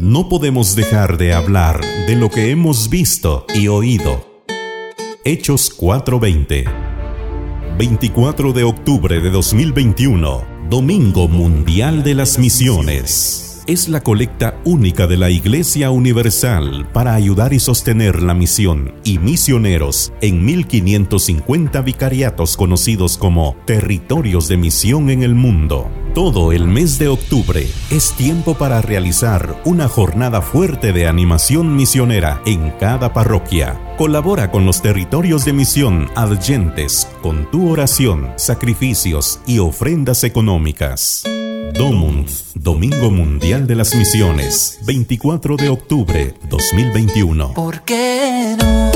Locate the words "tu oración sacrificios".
37.52-39.40